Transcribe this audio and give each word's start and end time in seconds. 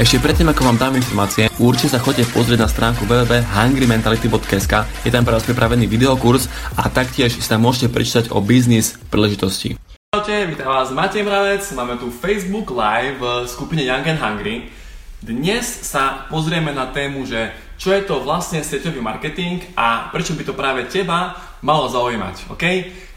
Ešte 0.00 0.16
predtým, 0.16 0.48
ako 0.48 0.64
vám 0.64 0.80
dám 0.80 0.96
informácie, 0.96 1.52
určite 1.60 1.92
sa 1.92 2.00
chodite 2.00 2.24
pozrieť 2.32 2.64
na 2.64 2.72
stránku 2.72 3.04
www.hungrymentality.sk 3.04 5.04
Je 5.04 5.12
tam 5.12 5.28
pre 5.28 5.36
vás 5.36 5.44
pripravený 5.44 5.84
videokurs 5.84 6.48
a 6.72 6.88
taktiež 6.88 7.36
si 7.36 7.44
tam 7.44 7.68
môžete 7.68 7.92
prečítať 7.92 8.32
o 8.32 8.40
biznis 8.40 8.96
príležitosti. 9.12 9.76
Čaute, 10.16 10.48
vítam 10.48 10.72
vás 10.72 10.88
Matej 10.88 11.20
Mravec, 11.20 11.60
máme 11.76 12.00
tu 12.00 12.08
Facebook 12.08 12.72
Live 12.72 13.20
v 13.20 13.44
skupine 13.44 13.84
Young 13.84 14.08
and 14.08 14.24
Hungry. 14.24 14.72
Dnes 15.20 15.68
sa 15.68 16.24
pozrieme 16.32 16.72
na 16.72 16.88
tému, 16.88 17.28
že 17.28 17.52
čo 17.76 17.92
je 17.92 18.00
to 18.00 18.24
vlastne 18.24 18.64
sieťový 18.64 19.04
marketing 19.04 19.60
a 19.76 20.08
prečo 20.08 20.32
by 20.32 20.48
to 20.48 20.56
práve 20.56 20.88
teba 20.88 21.36
malo 21.60 21.92
zaujímať, 21.92 22.48
OK? 22.48 22.64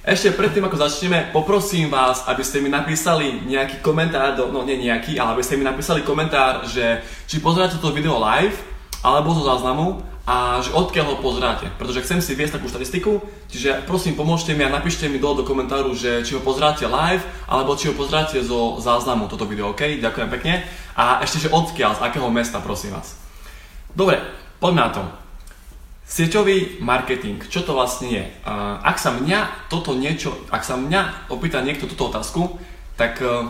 Ešte 0.03 0.35
predtým, 0.35 0.67
ako 0.67 0.83
začneme, 0.83 1.31
poprosím 1.31 1.87
vás, 1.87 2.27
aby 2.27 2.43
ste 2.43 2.59
mi 2.59 2.67
napísali 2.67 3.39
nejaký 3.47 3.79
komentár, 3.79 4.35
do, 4.35 4.51
no 4.51 4.67
nie 4.67 4.75
nejaký, 4.75 5.15
ale 5.15 5.31
aby 5.31 5.43
ste 5.47 5.55
mi 5.55 5.63
napísali 5.63 6.03
komentár, 6.03 6.67
že 6.67 6.99
či 7.23 7.39
pozeráte 7.39 7.79
toto 7.79 7.95
video 7.95 8.19
live, 8.19 8.51
alebo 8.99 9.31
zo 9.31 9.47
záznamu 9.47 10.03
a 10.27 10.59
že 10.59 10.75
odkiaľ 10.75 11.07
ho 11.07 11.17
pozeráte. 11.23 11.71
Pretože 11.79 12.03
chcem 12.03 12.19
si 12.19 12.35
viesť 12.35 12.59
takú 12.59 12.67
štatistiku, 12.67 13.23
čiže 13.47 13.87
prosím 13.87 14.19
pomôžte 14.19 14.51
mi 14.51 14.67
a 14.67 14.75
napíšte 14.75 15.07
mi 15.07 15.23
dole 15.23 15.39
do 15.39 15.47
komentáru, 15.47 15.95
že 15.95 16.19
či 16.27 16.35
ho 16.35 16.43
pozeráte 16.43 16.83
live, 16.83 17.23
alebo 17.47 17.79
či 17.79 17.87
ho 17.87 17.95
pozeráte 17.95 18.43
zo 18.43 18.83
záznamu 18.83 19.31
toto 19.31 19.47
video, 19.47 19.71
OK? 19.71 20.03
Ďakujem 20.03 20.27
pekne. 20.35 20.67
A 20.99 21.23
ešte, 21.23 21.47
že 21.47 21.53
odkiaľ, 21.55 21.95
z 21.95 22.03
akého 22.03 22.27
mesta, 22.27 22.59
prosím 22.59 22.99
vás. 22.99 23.15
Dobre, 23.95 24.19
poďme 24.59 24.83
na 24.83 24.91
to. 24.91 25.22
Sieťový 26.03 26.83
marketing, 26.83 27.39
čo 27.47 27.63
to 27.63 27.71
vlastne 27.71 28.11
je? 28.11 28.25
Ak 28.83 28.99
sa 28.99 29.15
mňa 29.15 29.71
toto 29.71 29.95
niečo, 29.95 30.35
ak 30.51 30.61
sa 30.61 30.75
mňa 30.75 31.31
opýta 31.31 31.63
niekto 31.63 31.87
túto 31.87 32.11
otázku, 32.11 32.59
tak 32.99 33.23
e, 33.23 33.47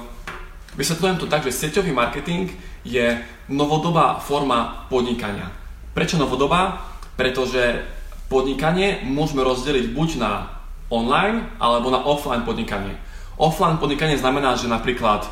vysvetľujem 0.77 1.17
to 1.19 1.27
tak, 1.27 1.43
že 1.43 1.51
sieťový 1.51 1.91
marketing 1.91 2.53
je 2.85 3.19
novodobá 3.49 4.21
forma 4.21 4.85
podnikania. 4.87 5.49
Prečo 5.97 6.15
novodobá? 6.21 6.85
Pretože 7.17 7.83
podnikanie 8.29 9.01
môžeme 9.05 9.41
rozdeliť 9.41 9.91
buď 9.91 10.09
na 10.21 10.31
online 10.93 11.49
alebo 11.57 11.89
na 11.89 12.05
offline 12.05 12.45
podnikanie. 12.45 12.95
Offline 13.35 13.81
podnikanie 13.81 14.15
znamená, 14.15 14.53
že 14.55 14.69
napríklad 14.69 15.25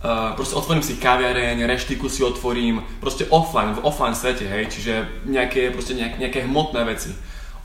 Uh, 0.00 0.32
proste 0.32 0.56
otvorím 0.56 0.80
si 0.80 0.96
kaviareň, 0.96 1.60
reštiku 1.68 2.08
si 2.08 2.24
otvorím, 2.24 2.80
proste 3.04 3.28
offline, 3.28 3.76
v 3.76 3.84
offline 3.84 4.16
svete, 4.16 4.48
hej, 4.48 4.72
čiže 4.72 4.92
nejaké, 5.28 5.68
proste 5.68 5.92
nejak, 5.92 6.16
nejaké 6.16 6.48
hmotné 6.48 6.88
veci. 6.88 7.12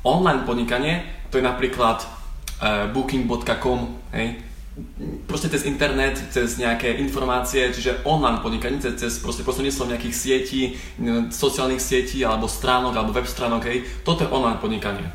Online 0.03 0.43
podnikanie, 0.43 0.99
to 1.31 1.39
je 1.39 1.47
napríklad 1.47 2.03
uh, 2.03 2.91
booking.com, 2.91 3.79
hej, 4.11 4.35
proste 5.31 5.47
cez 5.47 5.63
internet, 5.63 6.19
cez 6.35 6.59
nejaké 6.59 6.99
informácie, 6.99 7.71
čiže 7.71 8.03
online 8.03 8.43
podnikanie, 8.43 8.83
cez, 8.83 8.99
cez 8.99 9.13
proste 9.23 9.47
prostredníctvom 9.47 9.95
nejakých 9.95 10.15
sietí, 10.15 10.61
sociálnych 11.31 11.79
sietí, 11.79 12.27
alebo 12.27 12.51
stránok, 12.51 12.99
alebo 12.99 13.15
web 13.15 13.27
stránok, 13.31 13.63
hej, 13.71 13.87
toto 14.03 14.27
je 14.27 14.33
online 14.35 14.59
podnikanie. 14.59 15.07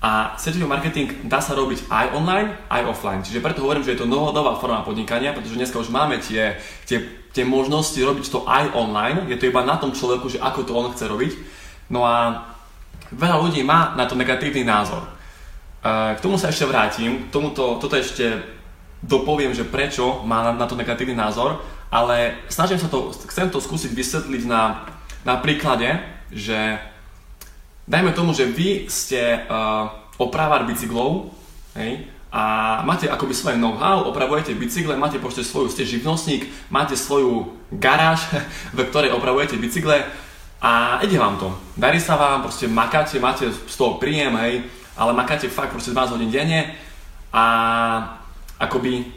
A 0.00 0.32
sieťový 0.40 0.64
marketing 0.64 1.28
dá 1.28 1.44
sa 1.44 1.52
robiť 1.52 1.84
aj 1.92 2.16
online, 2.16 2.56
aj 2.72 2.88
offline. 2.88 3.20
Čiže 3.20 3.44
preto 3.44 3.60
hovorím, 3.60 3.84
že 3.84 3.92
je 3.92 4.00
to 4.00 4.08
novodobá 4.08 4.56
forma 4.56 4.80
podnikania, 4.80 5.36
pretože 5.36 5.60
dneska 5.60 5.76
už 5.76 5.92
máme 5.92 6.16
tie, 6.24 6.56
tie, 6.88 7.04
tie 7.36 7.44
možnosti 7.44 8.00
robiť 8.00 8.32
to 8.32 8.48
aj 8.48 8.72
online. 8.72 9.28
Je 9.28 9.36
to 9.36 9.52
iba 9.52 9.60
na 9.60 9.76
tom 9.76 9.92
človeku, 9.92 10.32
že 10.32 10.40
ako 10.40 10.64
to 10.64 10.72
on 10.72 10.88
chce 10.96 11.04
robiť. 11.04 11.32
No 11.92 12.08
a 12.08 12.48
veľa 13.12 13.44
ľudí 13.44 13.60
má 13.60 13.92
na 13.92 14.08
to 14.08 14.16
negatívny 14.16 14.64
názor. 14.64 15.04
K 15.84 16.20
tomu 16.24 16.40
sa 16.40 16.48
ešte 16.48 16.64
vrátim, 16.64 17.28
k 17.28 17.32
tomuto, 17.32 17.76
toto 17.76 17.92
ešte 17.92 18.40
dopoviem, 19.04 19.52
že 19.52 19.68
prečo 19.68 20.24
má 20.24 20.48
na 20.52 20.64
to 20.64 20.80
negatívny 20.80 21.16
názor, 21.16 21.60
ale 21.92 22.40
snažím 22.48 22.80
sa 22.80 22.88
to, 22.88 23.12
chcem 23.28 23.52
to 23.52 23.60
skúsiť 23.60 23.92
vysvetliť 23.92 24.42
na, 24.48 24.88
na 25.28 25.36
príklade, 25.40 25.92
že 26.32 26.80
dajme 27.90 28.14
tomu, 28.14 28.30
že 28.30 28.46
vy 28.46 28.86
ste 28.86 29.42
uh, 29.50 29.90
opravar 30.14 30.62
bicyklov, 30.62 31.34
hej, 31.74 32.06
a 32.30 32.42
máte 32.86 33.10
akoby 33.10 33.34
svoje 33.34 33.58
know-how, 33.58 34.06
opravujete 34.06 34.54
bicykle, 34.54 34.94
máte 34.94 35.18
proste 35.18 35.42
svoju, 35.42 35.66
ste 35.66 35.82
živnostník, 35.82 36.46
máte 36.70 36.94
svoju 36.94 37.58
garáž, 37.74 38.22
ve 38.78 38.86
ktorej 38.86 39.10
opravujete 39.10 39.58
bicykle 39.58 40.06
a 40.62 41.02
ide 41.02 41.18
vám 41.18 41.42
to. 41.42 41.50
Darí 41.74 41.98
sa 41.98 42.14
vám, 42.14 42.46
proste 42.46 42.70
makáte, 42.70 43.18
máte 43.18 43.50
z 43.50 43.74
toho 43.74 43.98
príjem, 43.98 44.30
hej, 44.46 44.62
ale 44.94 45.10
makáte 45.10 45.50
fakt 45.50 45.74
proste 45.74 45.90
12 45.90 46.14
hodín 46.14 46.30
denne 46.30 46.78
a 47.34 47.44
akoby 48.62 49.10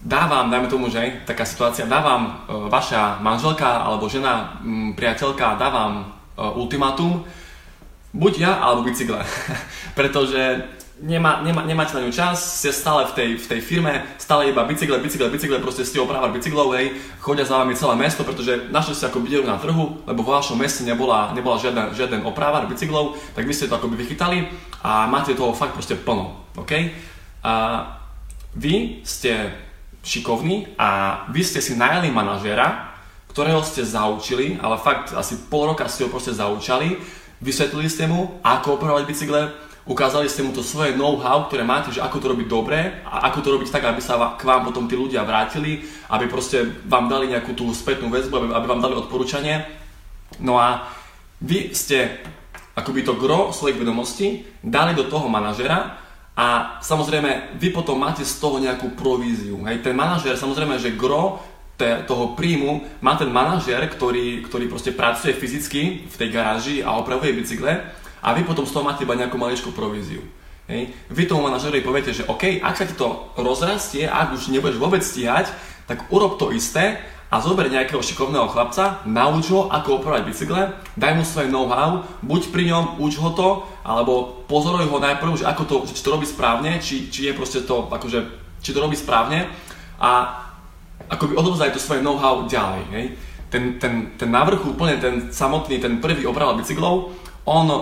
dávam, 0.00 0.48
dajme 0.48 0.72
tomu, 0.72 0.88
že 0.88 1.26
taká 1.28 1.44
situácia, 1.44 1.84
dávam 1.84 2.24
e, 2.24 2.32
vaša 2.72 3.18
manželka 3.20 3.84
alebo 3.84 4.08
žena, 4.08 4.56
m, 4.62 4.94
priateľka, 4.96 5.58
dávam 5.58 5.92
e, 6.00 6.44
ultimátum, 6.56 7.26
buď 8.12 8.32
ja 8.38 8.52
alebo 8.60 8.88
bicykle. 8.88 9.20
Pretože 9.98 10.64
nemá, 11.02 11.42
nemá, 11.42 11.62
nemáte 11.62 11.94
na 11.94 12.02
ňu 12.02 12.12
čas, 12.12 12.58
ste 12.58 12.74
stále 12.74 13.06
v 13.06 13.12
tej, 13.14 13.28
v 13.38 13.46
tej 13.46 13.60
firme, 13.62 14.02
stále 14.18 14.50
iba 14.50 14.66
bicykle, 14.66 14.98
bicykle, 14.98 15.30
bicykle, 15.30 15.62
proste 15.62 15.86
ste 15.86 16.02
opravar 16.02 16.34
bicyklov, 16.34 16.74
hej, 16.74 16.98
chodia 17.22 17.46
za 17.46 17.58
vami 17.62 17.78
celé 17.78 17.94
mesto, 17.94 18.26
pretože 18.26 18.66
našli 18.74 18.94
ste 18.98 19.06
ako 19.06 19.22
na 19.46 19.58
trhu, 19.62 20.02
lebo 20.06 20.20
vo 20.26 20.34
vašom 20.34 20.58
meste 20.58 20.82
nebola, 20.82 21.30
nebola 21.34 21.58
žiaden, 21.58 21.94
žiaden 21.94 22.20
opravar 22.26 22.66
bicyklov, 22.66 23.14
tak 23.34 23.46
vy 23.46 23.54
ste 23.54 23.70
to 23.70 23.78
akoby 23.78 23.94
vychytali 23.94 24.50
a 24.82 25.06
máte 25.06 25.38
toho 25.38 25.54
fakt 25.54 25.78
proste 25.78 25.94
plno, 25.94 26.34
OK? 26.58 26.72
A 27.46 27.54
vy 28.58 29.06
ste 29.06 29.54
šikovní 30.02 30.74
a 30.78 31.22
vy 31.30 31.42
ste 31.46 31.62
si 31.62 31.78
najali 31.78 32.10
manažéra, 32.10 32.90
ktorého 33.30 33.62
ste 33.62 33.86
zaučili, 33.86 34.58
ale 34.58 34.80
fakt 34.82 35.14
asi 35.14 35.46
pol 35.46 35.70
roka 35.70 35.86
ste 35.86 36.08
ho 36.08 36.10
proste 36.10 36.34
zaučali, 36.34 36.98
Vysvetlili 37.38 37.86
ste 37.86 38.10
mu, 38.10 38.42
ako 38.42 38.82
opravovať 38.82 39.04
bicykle, 39.06 39.40
ukázali 39.86 40.26
ste 40.26 40.42
mu 40.42 40.50
to 40.50 40.66
svoje 40.66 40.98
know-how, 40.98 41.46
ktoré 41.46 41.62
máte, 41.62 41.94
že 41.94 42.02
ako 42.02 42.18
to 42.18 42.30
robiť 42.34 42.48
dobre 42.50 42.78
a 43.06 43.30
ako 43.30 43.38
to 43.40 43.48
robiť 43.54 43.68
tak, 43.70 43.86
aby 43.86 44.02
sa 44.02 44.34
k 44.34 44.42
vám 44.42 44.66
potom 44.66 44.90
tí 44.90 44.98
ľudia 44.98 45.22
vrátili, 45.22 45.86
aby 46.10 46.26
proste 46.26 46.66
vám 46.90 47.06
dali 47.06 47.30
nejakú 47.30 47.54
tú 47.54 47.70
spätnú 47.70 48.10
väzbu, 48.10 48.34
aby, 48.34 48.46
aby 48.52 48.66
vám 48.66 48.82
dali 48.82 48.94
odporúčanie. 48.98 49.64
No 50.42 50.58
a 50.58 50.90
vy 51.38 51.72
ste 51.72 52.20
akoby 52.74 53.06
to 53.06 53.14
gro 53.14 53.50
svojich 53.50 53.78
vedomostí 53.78 54.46
dali 54.62 54.98
do 54.98 55.06
toho 55.06 55.26
manažera 55.26 55.98
a 56.38 56.78
samozrejme 56.82 57.58
vy 57.58 57.74
potom 57.74 57.98
máte 57.98 58.22
z 58.22 58.34
toho 58.38 58.62
nejakú 58.62 58.94
províziu. 58.94 59.58
Hej, 59.66 59.82
ten 59.82 59.94
manažer 59.94 60.38
samozrejme, 60.38 60.78
že 60.78 60.94
gro 60.94 61.42
toho 61.78 62.34
príjmu 62.34 62.82
má 62.98 63.14
ten 63.14 63.30
manažer, 63.30 63.78
ktorý, 63.86 64.42
ktorý 64.42 64.66
proste 64.66 64.90
pracuje 64.90 65.30
fyzicky 65.30 66.10
v 66.10 66.14
tej 66.18 66.28
garáži 66.34 66.76
a 66.82 66.98
opravuje 66.98 67.38
bicykle 67.38 67.70
a 68.18 68.28
vy 68.34 68.42
potom 68.42 68.66
z 68.66 68.74
toho 68.74 68.82
máte 68.82 69.06
iba 69.06 69.14
nejakú 69.14 69.38
maličkú 69.38 69.70
províziu. 69.70 70.20
Hej. 70.68 70.92
Vy 71.08 71.24
tomu 71.24 71.48
manažerovi 71.48 71.80
poviete, 71.80 72.12
že 72.12 72.28
OK, 72.28 72.60
ak 72.60 72.76
sa 72.76 72.84
ti 72.84 72.92
to 72.92 73.32
rozrastie, 73.40 74.04
ak 74.04 74.36
už 74.36 74.52
nebudeš 74.52 74.76
vôbec 74.76 75.00
stíhať, 75.00 75.48
tak 75.88 76.10
urob 76.12 76.36
to 76.36 76.52
isté 76.52 77.00
a 77.28 77.40
zober 77.40 77.68
nejakého 77.68 78.00
šikovného 78.00 78.48
chlapca, 78.52 79.04
nauč 79.08 79.52
ho, 79.52 79.68
ako 79.68 80.00
opravovať 80.00 80.24
bicykle, 80.28 80.60
daj 80.96 81.12
mu 81.16 81.24
svoje 81.24 81.48
know-how, 81.52 82.04
buď 82.24 82.52
pri 82.52 82.72
ňom, 82.72 82.84
uč 83.00 83.20
ho 83.20 83.32
to, 83.32 83.64
alebo 83.84 84.44
pozoruj 84.48 84.88
ho 84.88 84.98
najprv, 85.00 85.40
že 85.40 85.48
ako 85.48 85.62
to, 85.64 85.76
či 85.88 86.04
to 86.04 86.12
robí 86.12 86.24
správne, 86.24 86.80
či, 86.80 87.12
či 87.12 87.28
je 87.28 87.36
proste 87.36 87.64
to, 87.64 87.88
akože, 87.88 88.24
či 88.64 88.72
to 88.72 88.80
robí 88.80 88.96
správne 88.96 89.48
a 90.00 90.47
akoby 91.06 91.38
odovzdali 91.38 91.70
to 91.70 91.80
svoje 91.80 92.02
know-how 92.02 92.44
ďalej. 92.50 92.82
Hej. 92.90 93.06
Ten, 93.48 93.80
ten, 93.80 94.12
ten 94.20 94.28
návrh 94.28 94.66
úplne, 94.66 95.00
ten 95.00 95.32
samotný, 95.32 95.80
ten 95.80 96.02
prvý 96.02 96.28
opraval 96.28 96.60
bicyklov, 96.60 97.16
on, 97.48 97.66
uh, 97.70 97.78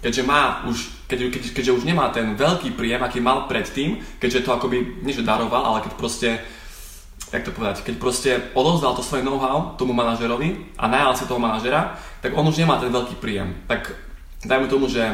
keďže 0.00 0.22
má 0.24 0.64
už, 0.64 1.04
keď, 1.04 1.28
keď, 1.28 1.42
keďže 1.52 1.76
už 1.76 1.84
nemá 1.84 2.08
ten 2.08 2.32
veľký 2.32 2.72
príjem, 2.72 3.04
aký 3.04 3.20
mal 3.20 3.44
predtým, 3.44 4.00
keďže 4.16 4.48
to 4.48 4.56
akoby, 4.56 5.04
nie 5.04 5.12
že 5.12 5.26
daroval, 5.26 5.60
ale 5.68 5.84
keď 5.84 5.92
proste, 6.00 6.28
jak 7.28 7.44
to 7.44 7.52
povedať, 7.52 7.84
keď 7.84 7.94
proste 8.00 8.30
odovzdal 8.56 8.96
to 8.96 9.04
svoje 9.04 9.20
know-how 9.20 9.76
tomu 9.76 9.92
manažerovi 9.92 10.72
a 10.80 10.88
najal 10.88 11.12
si 11.12 11.28
toho 11.28 11.36
manažera, 11.36 12.00
tak 12.24 12.32
on 12.32 12.48
už 12.48 12.56
nemá 12.64 12.80
ten 12.80 12.88
veľký 12.88 13.20
príjem. 13.20 13.52
Tak 13.68 13.92
dajme 14.48 14.64
tomu, 14.72 14.88
že 14.88 15.12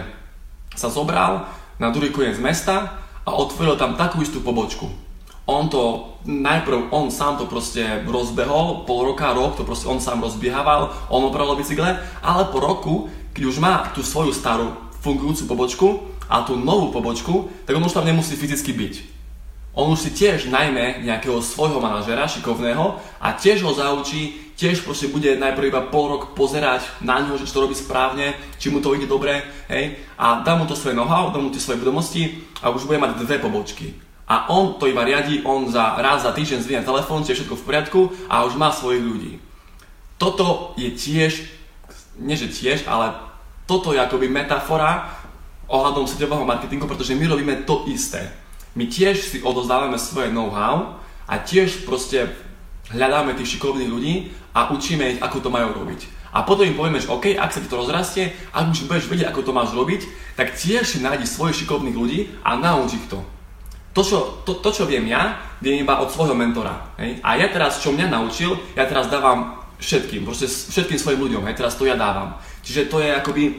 sa 0.78 0.86
zobral 0.86 1.50
na 1.82 1.90
druhý 1.90 2.14
koniec 2.14 2.38
mesta 2.38 3.02
a 3.26 3.34
otvoril 3.34 3.74
tam 3.74 3.98
takú 3.98 4.22
istú 4.22 4.38
pobočku 4.38 5.05
on 5.46 5.70
to, 5.70 6.18
najprv 6.26 6.90
on 6.90 7.10
sám 7.10 7.38
to 7.38 7.46
proste 7.46 8.02
rozbehol, 8.02 8.82
pol 8.82 9.06
roka, 9.06 9.30
rok, 9.30 9.54
to 9.54 9.62
proste 9.62 9.86
on 9.86 10.02
sám 10.02 10.18
rozbiehával, 10.18 10.90
on 11.06 11.30
opravil 11.30 11.54
bicykle, 11.54 12.02
ale 12.22 12.42
po 12.50 12.58
roku, 12.58 12.94
keď 13.30 13.42
už 13.46 13.56
má 13.62 13.86
tú 13.94 14.02
svoju 14.02 14.34
starú 14.34 14.74
fungujúcu 15.06 15.46
pobočku 15.46 15.86
a 16.26 16.42
tú 16.42 16.58
novú 16.58 16.90
pobočku, 16.90 17.46
tak 17.62 17.78
on 17.78 17.86
už 17.86 17.94
tam 17.94 18.10
nemusí 18.10 18.34
fyzicky 18.34 18.74
byť. 18.74 18.94
On 19.76 19.92
už 19.92 20.08
si 20.08 20.10
tiež 20.10 20.50
najmä 20.50 21.04
nejakého 21.04 21.38
svojho 21.38 21.78
manažera 21.78 22.26
šikovného 22.26 22.96
a 23.22 23.28
tiež 23.36 23.62
ho 23.62 23.70
zaučí, 23.76 24.50
tiež 24.56 24.82
proste 24.82 25.06
bude 25.12 25.36
najprv 25.36 25.68
iba 25.68 25.84
pol 25.92 26.16
rok 26.16 26.32
pozerať 26.32 26.82
na 27.04 27.20
ňo, 27.22 27.36
že 27.38 27.46
to 27.46 27.60
robí 27.62 27.76
správne, 27.76 28.34
či 28.56 28.72
mu 28.72 28.80
to 28.80 28.96
ide 28.96 29.06
dobre, 29.06 29.44
hej, 29.68 30.00
a 30.16 30.40
dá 30.42 30.56
mu 30.56 30.64
to 30.64 30.74
svoje 30.74 30.96
know-how, 30.96 31.28
dá 31.28 31.38
mu 31.38 31.52
tie 31.52 31.60
svoje 31.60 31.84
vedomosti 31.84 32.40
a 32.64 32.72
už 32.72 32.88
bude 32.88 32.98
mať 32.98 33.20
dve 33.20 33.36
pobočky 33.36 34.05
a 34.26 34.50
on 34.50 34.74
to 34.74 34.90
iba 34.90 35.06
riadi, 35.06 35.46
on 35.46 35.70
za 35.70 36.02
raz 36.02 36.26
za 36.26 36.34
týždeň 36.34 36.58
zvia 36.58 36.82
telefón, 36.82 37.22
je 37.22 37.38
všetko 37.38 37.54
v 37.54 37.66
poriadku 37.66 38.00
a 38.26 38.42
už 38.42 38.58
má 38.58 38.74
svojich 38.74 39.02
ľudí. 39.06 39.32
toto 40.18 40.74
je 40.74 40.90
tiež, 40.90 41.46
nie 42.18 42.34
že 42.34 42.50
tiež, 42.50 42.90
ale 42.90 43.14
toto 43.70 43.94
je 43.94 44.02
akoby 44.02 44.26
metafora 44.26 45.14
ohľadom 45.70 46.10
sieťového 46.10 46.42
marketingu, 46.42 46.90
pretože 46.90 47.14
my 47.14 47.26
robíme 47.26 47.54
to 47.62 47.86
isté. 47.86 48.30
My 48.74 48.90
tiež 48.90 49.22
si 49.22 49.38
odozdávame 49.42 49.98
svoje 49.98 50.34
know-how 50.34 50.98
a 51.26 51.38
tiež 51.38 51.86
proste 51.86 52.30
hľadáme 52.90 53.34
tých 53.34 53.58
šikovných 53.58 53.90
ľudí 53.90 54.14
a 54.54 54.70
učíme 54.74 55.16
ich, 55.16 55.22
ako 55.22 55.38
to 55.42 55.50
majú 55.50 55.74
robiť. 55.74 56.00
A 56.34 56.42
potom 56.44 56.68
im 56.68 56.76
povieme, 56.76 57.00
že 57.00 57.08
OK, 57.08 57.32
ak 57.38 57.54
sa 57.54 57.62
ti 57.62 57.70
to 57.70 57.80
rozrastie, 57.80 58.34
ak 58.52 58.74
už 58.74 58.90
budeš 58.90 59.08
vedieť, 59.08 59.30
ako 59.30 59.40
to 59.46 59.56
máš 59.56 59.72
robiť, 59.72 60.04
tak 60.36 60.52
tiež 60.52 60.84
si 60.84 60.98
nájdi 61.00 61.24
svojich 61.24 61.64
šikovných 61.64 61.96
ľudí 61.96 62.20
a 62.44 62.58
nauč 62.58 62.98
ich 62.98 63.06
to. 63.08 63.24
To 63.96 64.04
čo, 64.04 64.44
to, 64.44 64.60
to, 64.60 64.68
čo 64.76 64.84
viem 64.84 65.08
ja, 65.08 65.40
viem 65.56 65.80
iba 65.80 66.04
od 66.04 66.12
svojho 66.12 66.36
mentora. 66.36 66.92
Hej? 67.00 67.16
A 67.24 67.40
ja 67.40 67.48
teraz, 67.48 67.80
čo 67.80 67.96
mňa 67.96 68.12
naučil, 68.12 68.52
ja 68.76 68.84
teraz 68.84 69.08
dávam 69.08 69.56
všetkým, 69.80 70.28
proste 70.28 70.44
všetkým 70.44 71.00
svojim 71.00 71.24
ľuďom, 71.24 71.48
hej? 71.48 71.56
teraz 71.56 71.80
to 71.80 71.88
ja 71.88 71.96
dávam. 71.96 72.36
Čiže 72.60 72.92
to 72.92 73.00
je 73.00 73.08
akoby 73.08 73.56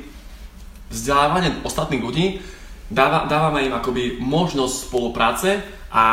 vzdelávanie 0.94 1.58
ostatných 1.66 2.06
ľudí, 2.06 2.26
dáva, 2.86 3.26
dávame 3.26 3.66
im 3.66 3.74
akoby 3.74 4.22
možnosť 4.22 4.76
spolupráce 4.86 5.58
a 5.90 6.06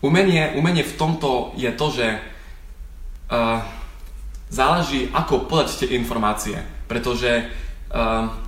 umenie, 0.00 0.56
umenie 0.56 0.88
v 0.88 0.96
tomto 0.96 1.52
je 1.60 1.68
to, 1.76 1.86
že 1.92 2.06
uh, 3.28 3.60
záleží, 4.48 5.12
ako 5.12 5.44
podať 5.44 5.84
tie 5.84 6.00
informácie. 6.00 6.56
Pretože 6.88 7.44
uh, 7.92 8.47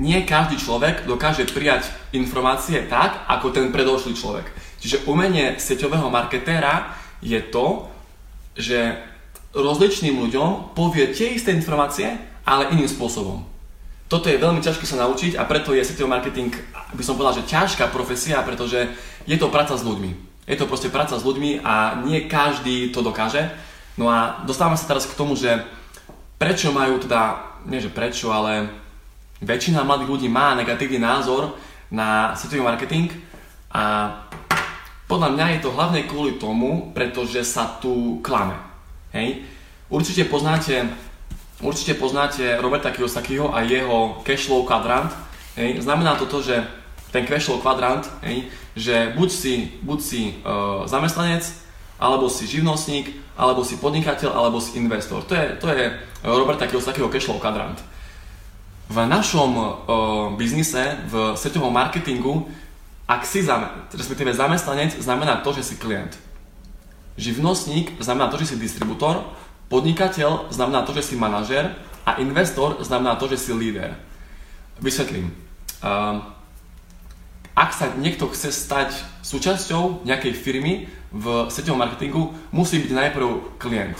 nie 0.00 0.24
každý 0.24 0.56
človek 0.56 1.04
dokáže 1.04 1.44
prijať 1.52 1.92
informácie 2.16 2.88
tak, 2.88 3.28
ako 3.28 3.52
ten 3.52 3.68
predošlý 3.68 4.16
človek. 4.16 4.48
Čiže 4.80 5.04
umenie 5.04 5.60
sieťového 5.60 6.08
marketéra 6.08 6.96
je 7.20 7.38
to, 7.38 7.92
že 8.56 8.98
rozličným 9.52 10.16
ľuďom 10.16 10.72
povie 10.72 11.12
tie 11.12 11.36
isté 11.36 11.52
informácie, 11.52 12.08
ale 12.42 12.72
iným 12.72 12.88
spôsobom. 12.88 13.44
Toto 14.08 14.28
je 14.28 14.40
veľmi 14.40 14.60
ťažké 14.60 14.84
sa 14.84 15.00
naučiť 15.08 15.40
a 15.40 15.48
preto 15.48 15.72
je 15.72 15.84
sieťový 15.84 16.08
marketing, 16.08 16.52
by 16.92 17.04
som 17.04 17.16
povedal, 17.16 17.40
že 17.40 17.48
ťažká 17.48 17.88
profesia, 17.88 18.44
pretože 18.44 18.92
je 19.24 19.36
to 19.40 19.48
práca 19.48 19.72
s 19.72 19.84
ľuďmi. 19.84 20.32
Je 20.48 20.56
to 20.58 20.68
proste 20.68 20.92
práca 20.92 21.16
s 21.16 21.24
ľuďmi 21.24 21.62
a 21.62 22.02
nie 22.04 22.26
každý 22.28 22.90
to 22.90 23.00
dokáže. 23.00 23.48
No 23.96 24.10
a 24.10 24.42
dostávame 24.44 24.76
sa 24.76 24.88
teraz 24.88 25.06
k 25.08 25.16
tomu, 25.16 25.38
že 25.38 25.64
prečo 26.36 26.74
majú 26.74 26.98
teda, 26.98 27.40
nie 27.70 27.78
že 27.78 27.92
prečo, 27.92 28.34
ale 28.34 28.81
väčšina 29.42 29.82
mladých 29.82 30.10
ľudí 30.10 30.28
má 30.30 30.54
negatívny 30.54 31.02
názor 31.02 31.58
na 31.90 32.32
svetový 32.38 32.62
marketing 32.62 33.10
a 33.74 34.14
podľa 35.10 35.28
mňa 35.34 35.46
je 35.52 35.60
to 35.60 35.74
hlavne 35.76 36.08
kvôli 36.08 36.40
tomu, 36.40 36.94
pretože 36.96 37.44
sa 37.44 37.76
tu 37.82 38.22
klame. 38.24 38.56
Hej? 39.12 39.44
Určite 39.92 40.24
poznáte, 40.24 40.88
určite 41.60 41.98
poznáte 42.00 42.56
Roberta 42.56 42.88
Kiyosakiho 42.88 43.52
a 43.52 43.60
jeho 43.60 44.24
cashflow 44.24 44.64
quadrant. 44.64 45.12
Hej? 45.58 45.84
Znamená 45.84 46.16
to 46.16 46.24
to, 46.24 46.40
že 46.40 46.64
ten 47.12 47.28
cashflow 47.28 47.60
quadrant, 47.60 48.08
hej, 48.24 48.48
že 48.72 49.12
buď 49.12 49.28
si, 49.28 49.54
buď 49.84 49.98
si 50.00 50.22
uh, 50.32 50.88
zamestnanec, 50.88 51.44
alebo 52.00 52.32
si 52.32 52.48
živnostník, 52.48 53.36
alebo 53.36 53.60
si 53.62 53.76
podnikateľ, 53.76 54.32
alebo 54.32 54.58
si 54.58 54.80
investor. 54.80 55.22
To 55.28 55.36
je, 55.36 55.46
to 55.60 55.68
je 55.68 55.92
Robert 56.24 56.56
takého, 56.56 56.80
takého 56.80 57.12
cashflow 57.12 57.36
quadrant. 57.36 57.78
V 58.92 58.98
našom 59.08 59.50
uh, 59.56 59.72
biznise, 60.36 61.00
v 61.08 61.32
sieťovom 61.32 61.72
marketingu, 61.72 62.44
ak 63.08 63.24
si 63.24 63.40
zam, 63.40 63.88
respektíve 63.88 64.36
zamestnanec, 64.36 65.00
znamená 65.00 65.40
to, 65.40 65.56
že 65.56 65.64
si 65.64 65.74
klient. 65.80 66.12
Živnostník 67.16 67.96
znamená 68.04 68.28
to, 68.28 68.36
že 68.36 68.52
si 68.52 68.60
distribútor, 68.60 69.24
podnikateľ 69.72 70.52
znamená 70.52 70.84
to, 70.84 70.92
že 70.92 71.08
si 71.08 71.14
manažer 71.16 71.72
a 72.04 72.20
investor 72.20 72.84
znamená 72.84 73.16
to, 73.16 73.32
že 73.32 73.40
si 73.40 73.56
líder. 73.56 73.96
Vysvetlím. 74.76 75.32
Uh, 75.80 76.20
ak 77.56 77.72
sa 77.72 77.96
niekto 77.96 78.28
chce 78.28 78.52
stať 78.52 78.92
súčasťou 79.24 80.04
nejakej 80.04 80.36
firmy 80.36 80.92
v 81.16 81.48
sieťovom 81.48 81.80
marketingu, 81.80 82.36
musí 82.52 82.76
byť 82.76 82.92
najprv 82.92 83.56
klient. 83.56 83.96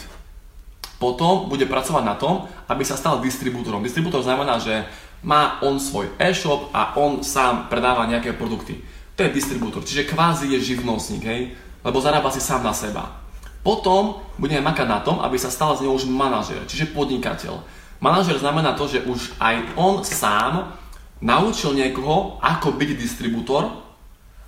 Potom 1.02 1.50
bude 1.50 1.66
pracovať 1.66 2.04
na 2.06 2.14
tom, 2.14 2.46
aby 2.70 2.86
sa 2.86 2.94
stal 2.94 3.18
distribútorom. 3.18 3.82
Distribútor 3.82 4.22
znamená, 4.22 4.62
že 4.62 4.86
má 5.26 5.58
on 5.66 5.82
svoj 5.82 6.14
e-shop 6.14 6.70
a 6.70 6.94
on 6.94 7.26
sám 7.26 7.66
predáva 7.66 8.06
nejaké 8.06 8.38
produkty. 8.38 8.78
To 9.18 9.26
je 9.26 9.34
distribútor, 9.34 9.82
čiže 9.82 10.06
kvázi 10.06 10.54
je 10.54 10.62
živnostník, 10.62 11.26
hej? 11.26 11.58
lebo 11.82 11.98
zarába 11.98 12.30
si 12.30 12.38
sám 12.38 12.62
na 12.62 12.70
seba. 12.70 13.18
Potom 13.66 14.22
budeme 14.38 14.62
makať 14.62 14.86
na 14.86 15.02
tom, 15.02 15.18
aby 15.18 15.34
sa 15.42 15.50
stal 15.50 15.74
z 15.74 15.86
neho 15.86 15.94
už 15.94 16.06
manažer, 16.06 16.62
čiže 16.70 16.94
podnikateľ. 16.94 17.58
Manažer 17.98 18.38
znamená 18.38 18.78
to, 18.78 18.86
že 18.86 19.02
už 19.02 19.34
aj 19.42 19.74
on 19.74 20.06
sám 20.06 20.74
naučil 21.18 21.74
niekoho, 21.74 22.38
ako 22.42 22.78
byť 22.78 22.90
distribútor 22.94 23.70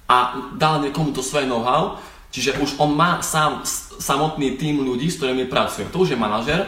a 0.07 0.39
dal 0.55 0.83
niekomu 0.83 1.11
to 1.11 1.23
svoje 1.23 1.50
know-how, 1.50 1.99
čiže 2.35 2.59
už 2.59 2.83
on 2.83 2.99
má 2.99 3.23
sám 3.23 3.63
samotný 4.03 4.59
tým 4.59 4.83
ľudí, 4.83 5.07
s 5.07 5.23
ktorými 5.23 5.47
pracuje. 5.47 5.87
To 5.95 6.03
už 6.03 6.13
je 6.13 6.19
manažer, 6.19 6.67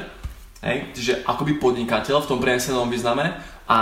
hej, 0.62 0.94
čiže 0.94 1.26
akoby 1.26 1.58
podnikateľ 1.58 2.22
v 2.22 2.30
tom 2.30 2.38
prenesenom 2.38 2.86
význame 2.86 3.34
a 3.66 3.78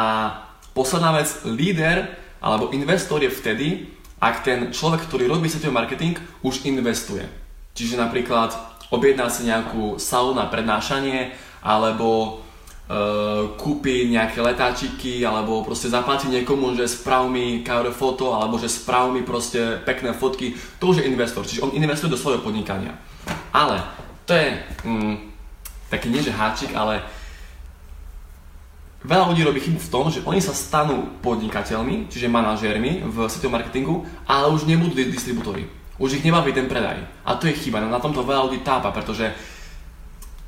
posledná 0.73 1.13
vec, 1.13 1.29
líder 1.45 2.09
alebo 2.41 2.73
investor 2.73 3.21
je 3.21 3.29
vtedy, 3.29 3.69
ak 4.17 4.41
ten 4.41 4.73
človek, 4.73 5.05
ktorý 5.05 5.29
robí 5.29 5.53
svetový 5.53 5.77
marketing, 5.77 6.17
už 6.41 6.65
investuje. 6.65 7.29
Čiže 7.77 8.01
napríklad 8.01 8.57
objedná 8.89 9.29
si 9.29 9.45
nejakú 9.45 10.01
salu 10.01 10.33
na 10.33 10.49
prednášanie 10.49 11.37
alebo 11.61 12.41
uh, 12.89 13.57
kúpi 13.57 14.09
nejaké 14.13 14.41
letáčiky 14.41 15.25
alebo 15.25 15.65
proste 15.65 15.89
zaplatí 15.89 16.29
niekomu, 16.29 16.77
že 16.77 16.89
sprav 16.89 17.29
mi 17.29 17.65
cover 17.65 17.93
foto 17.93 18.37
alebo 18.37 18.61
že 18.61 18.69
sprav 18.69 19.09
mi 19.13 19.25
proste 19.25 19.81
pekné 19.85 20.13
fotky, 20.13 20.53
to 20.81 20.93
už 20.93 21.01
je 21.01 21.09
investor, 21.09 21.45
čiže 21.47 21.65
on 21.65 21.73
investuje 21.73 22.13
do 22.13 22.21
svojho 22.21 22.45
podnikania. 22.45 22.93
Ale 23.55 23.81
to 24.29 24.37
je 24.37 24.49
mm, 24.85 25.17
taký 25.89 26.09
nie 26.13 26.21
že 26.21 26.35
háčik, 26.35 26.73
ale 26.77 27.01
veľa 29.05 29.31
ľudí 29.33 29.43
robí 29.45 29.61
chybu 29.61 29.79
v 29.81 29.93
tom, 29.93 30.09
že 30.09 30.25
oni 30.25 30.41
sa 30.41 30.57
stanú 30.57 31.21
podnikateľmi, 31.21 32.09
čiže 32.09 32.33
manažérmi 32.33 33.05
v 33.05 33.17
sieťovom 33.29 33.55
marketingu, 33.61 33.95
ale 34.25 34.49
už 34.53 34.65
nebudú 34.65 34.97
distribútory. 34.97 35.69
Už 35.95 36.19
ich 36.19 36.27
nebaví 36.27 36.51
ten 36.51 36.67
predaj. 36.67 37.07
A 37.23 37.39
to 37.39 37.47
je 37.47 37.55
chyba. 37.55 37.79
Na 37.79 38.03
tomto 38.03 38.27
veľa 38.27 38.51
ľudí 38.51 38.67
tápa, 38.67 38.91
pretože 38.91 39.31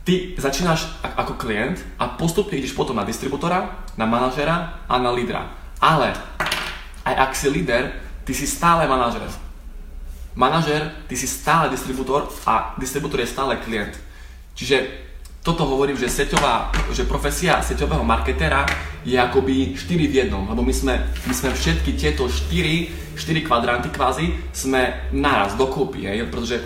ty 0.06 0.38
začínaš 0.38 0.86
ako 1.02 1.34
klient 1.34 1.82
a 1.98 2.14
postupne 2.14 2.54
ideš 2.54 2.78
potom 2.78 2.94
na 2.94 3.02
distribútora, 3.02 3.82
na 3.98 4.06
manažera 4.06 4.86
a 4.86 4.94
na 5.02 5.10
lídra. 5.10 5.50
Ale 5.82 6.14
aj 7.02 7.14
ak 7.26 7.32
si 7.34 7.50
líder, 7.50 7.90
ty 8.22 8.30
si 8.30 8.46
stále 8.46 8.86
manažer. 8.86 9.26
Manažer, 10.38 10.94
ty 11.10 11.18
si 11.18 11.26
stále 11.26 11.74
distribútor 11.74 12.30
a 12.46 12.78
distribútor 12.78 13.26
je 13.26 13.34
stále 13.34 13.58
klient. 13.58 13.98
Čiže 14.54 15.06
toto 15.42 15.66
hovorím, 15.66 15.98
že, 15.98 16.06
seťová, 16.06 16.70
že 16.94 17.06
profesia 17.06 17.58
seťového 17.62 18.06
marketera 18.06 18.66
je 19.02 19.18
akoby 19.18 19.74
4 19.74 20.10
v 20.10 20.14
jednom, 20.22 20.42
lebo 20.46 20.62
my 20.62 20.74
sme, 20.74 21.02
my 21.26 21.34
sme 21.34 21.50
všetky 21.50 21.94
tieto 21.98 22.26
4, 22.30 23.14
4 23.14 23.46
kvadranty 23.46 23.90
kvázi 23.90 24.34
sme 24.50 25.10
naraz 25.14 25.54
dokopy, 25.54 26.06
hej? 26.06 26.26
pretože 26.30 26.62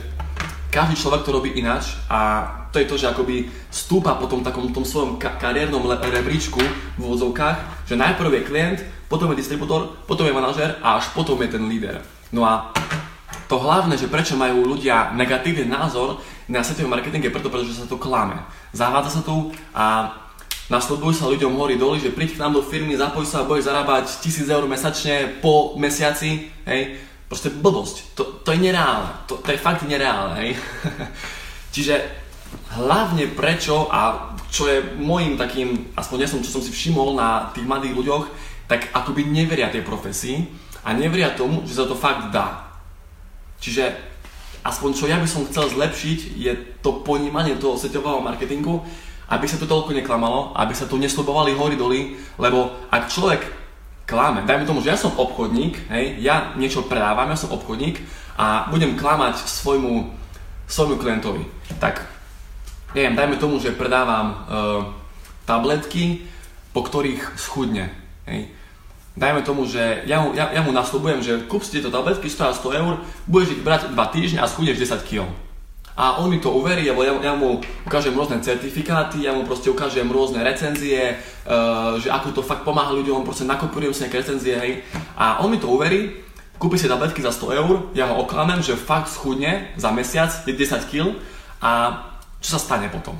každý 0.70 0.94
človek 0.96 1.26
to 1.26 1.34
robí 1.34 1.50
ináč 1.58 1.98
a 2.06 2.46
to 2.70 2.78
je 2.78 2.86
to, 2.86 2.94
že 2.94 3.10
akoby 3.10 3.50
stúpa 3.68 4.14
po 4.14 4.30
tom 4.30 4.46
takom 4.46 4.70
tom 4.70 4.86
svojom 4.86 5.18
ka- 5.18 5.34
kariérnom 5.42 5.82
le- 5.82 5.98
rebríčku 5.98 6.62
v 6.96 7.00
úvodzovkách, 7.02 7.90
že 7.90 7.98
najprv 7.98 8.30
je 8.30 8.46
klient, 8.46 8.78
potom 9.10 9.34
je 9.34 9.42
distribútor, 9.42 9.90
potom 10.06 10.22
je 10.22 10.32
manažer 10.32 10.78
a 10.78 11.02
až 11.02 11.10
potom 11.10 11.34
je 11.42 11.50
ten 11.50 11.66
líder. 11.66 11.98
No 12.30 12.46
a 12.46 12.70
to 13.50 13.58
hlavné, 13.58 13.98
že 13.98 14.06
prečo 14.06 14.38
majú 14.38 14.62
ľudia 14.62 15.10
negatívny 15.18 15.66
názor 15.66 16.22
na 16.46 16.62
svetový 16.62 16.86
marketing 16.86 17.26
je 17.26 17.34
preto, 17.34 17.50
pretože 17.50 17.78
sa 17.78 17.86
to 17.90 17.98
klame. 17.98 18.38
Zavádza 18.70 19.18
sa 19.18 19.22
tu 19.26 19.50
a 19.74 20.14
nasledujú 20.70 21.10
sa 21.10 21.26
ľuďom 21.26 21.58
hory 21.58 21.74
doli, 21.74 21.98
že 21.98 22.14
príď 22.14 22.38
k 22.38 22.42
nám 22.46 22.58
do 22.58 22.62
firmy, 22.62 22.94
zapoj 22.94 23.26
sa 23.26 23.42
a 23.42 23.46
budeš 23.46 23.66
zarábať 23.66 24.06
1000 24.22 24.46
eur 24.54 24.64
mesačne 24.70 25.42
po 25.42 25.74
mesiaci, 25.74 26.46
hej, 26.66 26.98
proste 27.30 27.54
blbosť. 27.54 28.18
To, 28.18 28.42
to 28.42 28.50
je 28.50 28.58
nereálne. 28.58 29.06
To, 29.30 29.38
to 29.38 29.54
je 29.54 29.62
fakt 29.62 29.86
nereálne, 29.86 30.34
hej. 30.42 30.58
Čiže 31.74 32.02
hlavne 32.74 33.30
prečo 33.30 33.86
a 33.86 34.34
čo 34.50 34.66
je 34.66 34.82
môjim 34.98 35.38
takým, 35.38 35.94
aspoň 35.94 36.26
ja 36.26 36.28
som, 36.28 36.42
čo 36.42 36.50
som 36.50 36.62
si 36.62 36.74
všimol 36.74 37.14
na 37.14 37.54
tých 37.54 37.62
mladých 37.62 37.94
ľuďoch, 37.94 38.24
tak 38.66 38.90
akoby 38.90 39.30
neveria 39.30 39.70
tej 39.70 39.86
profesii 39.86 40.50
a 40.82 40.90
neveria 40.90 41.30
tomu, 41.38 41.62
že 41.62 41.78
sa 41.78 41.86
to 41.86 41.94
fakt 41.94 42.34
dá. 42.34 42.66
Čiže 43.62 43.94
aspoň 44.66 44.90
čo 44.98 45.06
ja 45.06 45.22
by 45.22 45.28
som 45.30 45.46
chcel 45.46 45.70
zlepšiť 45.70 46.18
je 46.34 46.52
to 46.82 47.06
ponímanie 47.06 47.54
toho 47.62 47.78
seťového 47.78 48.18
marketingu, 48.18 48.82
aby 49.30 49.46
sa 49.46 49.62
to 49.62 49.70
toľko 49.70 49.94
neklamalo, 49.94 50.50
aby 50.58 50.74
sa 50.74 50.90
tu 50.90 50.98
neslobovali 50.98 51.54
hory 51.54 51.78
doly, 51.78 52.18
lebo 52.42 52.74
ak 52.90 53.06
človek 53.06 53.59
klame, 54.10 54.42
dajme 54.42 54.66
tomu, 54.66 54.82
že 54.82 54.90
ja 54.90 54.98
som 54.98 55.14
obchodník, 55.14 55.78
hej, 55.94 56.18
ja 56.18 56.50
niečo 56.58 56.82
predávam, 56.90 57.30
ja 57.30 57.38
som 57.38 57.54
obchodník 57.54 58.02
a 58.34 58.66
budem 58.66 58.98
klamať 58.98 59.46
svojmu, 59.46 60.10
svojmu 60.66 60.98
klientovi, 60.98 61.46
tak 61.78 62.02
neviem, 62.90 63.14
dajme 63.14 63.38
tomu, 63.38 63.62
že 63.62 63.70
predávam 63.78 64.26
uh, 64.34 64.38
tabletky, 65.46 66.26
po 66.74 66.82
ktorých 66.82 67.38
schudne. 67.38 67.90
Hej. 68.26 68.50
Dajme 69.18 69.42
tomu, 69.42 69.66
že 69.66 70.06
ja 70.06 70.22
mu, 70.22 70.34
ja, 70.34 70.54
ja 70.54 70.62
mu 70.62 70.70
nasľubujem, 70.70 71.20
že 71.22 71.32
kúp 71.50 71.66
si 71.66 71.78
tieto 71.78 71.90
tabletky, 71.90 72.30
stoja 72.30 72.54
100 72.54 72.78
eur, 72.82 72.94
budeš 73.26 73.58
ich 73.58 73.62
brať 73.62 73.90
2 73.90 74.14
týždne 74.14 74.38
a 74.42 74.50
schudneš 74.50 74.78
10 74.78 75.02
kg. 75.06 75.26
A 75.98 76.22
on 76.22 76.30
mi 76.30 76.38
to 76.38 76.54
uverí, 76.54 76.86
lebo 76.86 77.02
ja, 77.02 77.12
ja 77.20 77.34
mu 77.34 77.60
ukážem 77.86 78.14
rôzne 78.14 78.38
certifikáty, 78.40 79.26
ja 79.26 79.34
mu 79.34 79.42
proste 79.44 79.68
ukážem 79.68 80.06
rôzne 80.06 80.40
recenzie, 80.40 81.18
uh, 81.44 81.98
že 81.98 82.08
ako 82.08 82.40
to 82.40 82.42
fakt 82.46 82.62
pomáha 82.62 82.94
ľuďom, 82.94 83.26
proste 83.26 83.44
nakopírujem 83.44 83.92
si 83.92 84.00
nejaké 84.06 84.22
recenzie, 84.22 84.54
hej. 84.56 84.72
A 85.18 85.42
on 85.44 85.50
mi 85.52 85.58
to 85.60 85.68
uverí, 85.68 86.22
kúpi 86.56 86.80
si 86.80 86.88
tabletky 86.88 87.20
za 87.20 87.34
100 87.34 87.60
eur, 87.60 87.74
ja 87.92 88.08
ho 88.08 88.22
oklamem, 88.22 88.60
že 88.64 88.78
fakt 88.78 89.10
schudne 89.12 89.72
za 89.76 89.90
mesiac, 89.92 90.30
je 90.44 90.52
10 90.52 90.88
kg 90.88 91.16
a 91.60 92.04
čo 92.40 92.56
sa 92.56 92.60
stane 92.60 92.88
potom? 92.88 93.16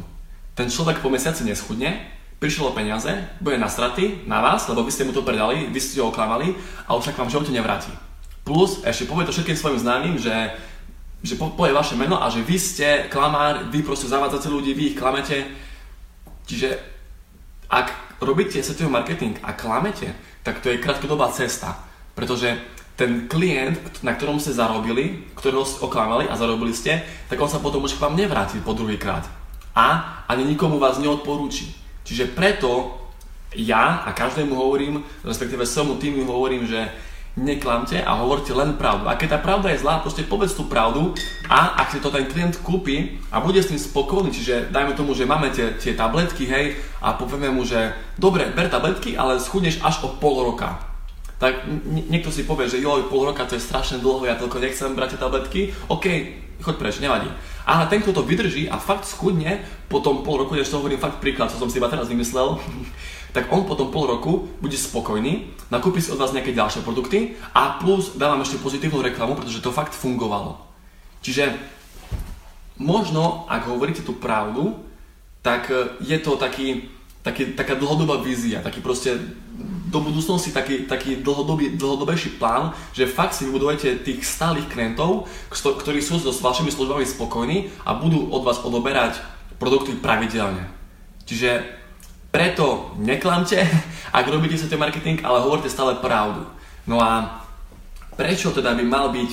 Ten 0.57 0.73
človek 0.73 1.05
po 1.05 1.13
mesiaci 1.13 1.45
neschudne, 1.45 2.21
prišiel 2.41 2.73
o 2.73 2.77
peniaze, 2.77 3.13
bude 3.41 3.61
na 3.61 3.69
straty 3.69 4.25
na 4.25 4.41
vás, 4.41 4.65
lebo 4.69 4.81
vy 4.81 4.93
ste 4.93 5.05
mu 5.05 5.13
to 5.13 5.21
predali, 5.21 5.69
vy 5.69 5.81
ste 5.81 6.01
ho 6.01 6.09
oklamali 6.09 6.57
a 6.89 6.97
už 6.97 7.05
sa 7.05 7.13
k 7.13 7.21
vám 7.21 7.29
živote 7.29 7.53
nevráti. 7.53 7.93
Plus 8.45 8.81
ešte 8.81 9.05
povie 9.05 9.29
to 9.29 9.37
všetkým 9.37 9.61
svojim 9.61 9.79
známym, 9.79 10.17
že, 10.17 10.33
že 11.21 11.37
povie 11.37 11.77
vaše 11.77 11.97
meno 12.01 12.17
a 12.17 12.33
že 12.33 12.41
vy 12.41 12.57
ste 12.57 12.89
klamár, 13.13 13.69
vy 13.69 13.85
proste 13.85 14.09
zavádzate 14.09 14.49
ľudí, 14.49 14.73
vy 14.73 14.95
ich 14.95 14.99
klamete. 14.99 15.45
Čiže 16.49 16.81
ak 17.69 18.19
robíte 18.25 18.59
svetový 18.65 18.89
marketing 18.89 19.37
a 19.45 19.53
klamete, 19.53 20.17
tak 20.43 20.65
to 20.65 20.73
je 20.73 20.81
krátkodobá 20.81 21.29
cesta. 21.31 21.77
Pretože 22.17 22.57
ten 22.97 23.29
klient, 23.29 24.05
na 24.05 24.13
ktorom 24.13 24.41
ste 24.41 24.53
zarobili, 24.53 25.29
ktorého 25.33 25.65
ste 25.65 25.81
oklamali 25.81 26.29
a 26.29 26.37
zarobili 26.37 26.73
ste, 26.77 27.01
tak 27.29 27.41
on 27.41 27.49
sa 27.49 27.61
potom 27.61 27.85
už 27.85 27.97
k 27.97 28.03
vám 28.05 28.17
nevráti 28.17 28.61
po 28.61 28.77
druhýkrát. 28.77 29.25
A 29.73 30.21
ani 30.29 30.45
nikomu 30.45 30.77
vás 30.77 31.01
neodporúči. 31.01 31.73
Čiže 32.05 32.33
preto 32.33 33.01
ja 33.57 34.05
a 34.05 34.13
každému 34.13 34.53
hovorím, 34.53 35.01
respektíve 35.25 35.65
svojmu 35.65 35.97
týmu 35.97 36.29
hovorím, 36.29 36.69
že 36.69 36.93
neklamte 37.39 38.03
a 38.03 38.19
hovorte 38.19 38.51
len 38.51 38.75
pravdu. 38.75 39.07
A 39.07 39.15
keď 39.15 39.37
tá 39.37 39.39
pravda 39.39 39.71
je 39.71 39.83
zlá, 39.83 40.03
proste 40.03 40.27
povedz 40.27 40.59
tú 40.59 40.67
pravdu 40.67 41.15
a 41.47 41.79
ak 41.79 41.95
si 41.95 42.03
to 42.03 42.11
ten 42.11 42.27
klient 42.27 42.59
kúpi 42.59 43.23
a 43.31 43.39
bude 43.39 43.63
s 43.63 43.71
tým 43.71 43.79
spokojný, 43.79 44.35
čiže 44.35 44.75
dajme 44.75 44.99
tomu, 44.99 45.15
že 45.15 45.31
máme 45.31 45.55
tie, 45.55 45.79
tie 45.79 45.95
tabletky, 45.95 46.51
hej, 46.51 46.75
a 46.99 47.15
povieme 47.15 47.55
mu, 47.55 47.63
že 47.63 47.95
dobre, 48.19 48.51
ber 48.51 48.67
tabletky, 48.67 49.15
ale 49.15 49.39
schudneš 49.39 49.79
až 49.81 50.03
o 50.03 50.09
pol 50.19 50.43
roka. 50.43 50.83
Tak 51.41 51.65
niekto 51.89 52.29
si 52.29 52.45
povie, 52.45 52.69
že 52.69 52.83
joj, 52.83 53.09
pol 53.09 53.25
roka 53.25 53.47
to 53.47 53.57
je 53.57 53.63
strašne 53.63 54.03
dlho, 54.03 54.27
ja 54.27 54.37
toľko 54.37 54.61
nechcem 54.61 54.93
brať 54.93 55.17
tie 55.17 55.21
tabletky, 55.23 55.61
OK, 55.89 56.07
choď 56.61 56.75
preč, 56.77 57.01
nevadí. 57.01 57.31
Ale 57.65 57.87
ten, 57.87 58.03
kto 58.03 58.13
to 58.13 58.27
vydrží 58.27 58.69
a 58.69 58.77
fakt 58.77 59.07
schudne, 59.09 59.63
potom 59.89 60.27
pol 60.27 60.45
roku, 60.45 60.59
než 60.59 60.69
to 60.69 60.83
hovorím 60.83 61.01
fakt 61.01 61.23
príklad, 61.23 61.49
čo 61.49 61.63
som 61.63 61.71
si 61.71 61.81
iba 61.81 61.89
teraz 61.89 62.11
vymyslel, 62.11 62.59
tak 63.31 63.51
on 63.55 63.65
potom 63.65 63.95
pol 63.95 64.11
roku 64.11 64.51
bude 64.59 64.75
spokojný, 64.75 65.55
nakúpi 65.71 66.03
si 66.03 66.11
od 66.11 66.19
vás 66.19 66.35
nejaké 66.35 66.51
ďalšie 66.51 66.83
produkty 66.83 67.39
a 67.55 67.79
plus 67.79 68.19
dávam 68.19 68.43
ešte 68.43 68.59
pozitívnu 68.59 69.03
reklamu, 69.03 69.39
pretože 69.39 69.63
to 69.63 69.75
fakt 69.75 69.95
fungovalo. 69.95 70.59
Čiže 71.21 71.55
možno, 72.81 73.47
ak 73.47 73.69
hovoríte 73.69 74.03
tú 74.03 74.17
pravdu, 74.17 74.81
tak 75.41 75.73
je 76.01 76.19
to 76.21 76.37
taký, 76.37 76.91
taký, 77.23 77.57
taká 77.57 77.77
dlhodobá 77.77 78.21
vízia, 78.21 78.65
taký 78.65 78.81
proste 78.81 79.17
do 79.91 79.99
budúcnosti 80.01 80.55
taký, 80.55 80.87
taký 80.87 81.19
dlhodobý, 81.19 81.75
dlhodobejší 81.75 82.39
plán, 82.39 82.73
že 82.95 83.11
fakt 83.11 83.35
si 83.35 83.45
vybudujete 83.45 84.07
tých 84.07 84.23
stálych 84.23 84.71
klientov, 84.71 85.27
ktorí 85.51 85.99
sú 85.99 86.23
s 86.23 86.39
vašimi 86.39 86.71
službami 86.71 87.03
spokojní 87.03 87.69
a 87.83 87.99
budú 87.99 88.31
od 88.31 88.47
vás 88.47 88.63
odoberať 88.63 89.19
produkty 89.59 89.99
pravidelne. 89.99 90.71
Čiže 91.27 91.80
preto 92.31 92.95
neklamte, 92.99 93.59
ak 94.17 94.27
robíte 94.27 94.59
sa 94.59 94.71
marketing, 94.79 95.23
ale 95.27 95.43
hovorte 95.43 95.71
stále 95.71 95.99
pravdu. 95.99 96.47
No 96.87 97.03
a 97.03 97.43
prečo 98.15 98.55
teda 98.55 98.75
by 98.75 98.85
mal 98.87 99.11
byť 99.11 99.31